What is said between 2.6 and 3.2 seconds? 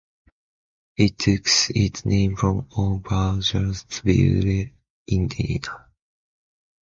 Old